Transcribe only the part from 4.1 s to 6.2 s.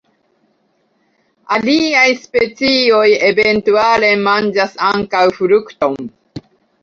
manĝas ankaŭ frukton.